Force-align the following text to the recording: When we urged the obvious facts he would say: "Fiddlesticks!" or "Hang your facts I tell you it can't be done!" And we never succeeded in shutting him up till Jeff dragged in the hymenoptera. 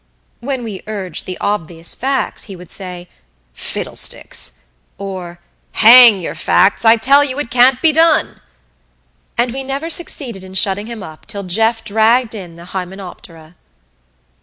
When 0.39 0.63
we 0.63 0.81
urged 0.87 1.27
the 1.27 1.37
obvious 1.39 1.93
facts 1.93 2.45
he 2.45 2.55
would 2.55 2.71
say: 2.71 3.07
"Fiddlesticks!" 3.53 4.63
or 4.97 5.39
"Hang 5.73 6.19
your 6.19 6.33
facts 6.33 6.83
I 6.83 6.95
tell 6.95 7.23
you 7.23 7.37
it 7.37 7.51
can't 7.51 7.79
be 7.83 7.91
done!" 7.91 8.41
And 9.37 9.53
we 9.53 9.63
never 9.63 9.91
succeeded 9.91 10.43
in 10.43 10.55
shutting 10.55 10.87
him 10.87 11.03
up 11.03 11.27
till 11.27 11.43
Jeff 11.43 11.83
dragged 11.83 12.33
in 12.33 12.55
the 12.55 12.65
hymenoptera. 12.65 13.53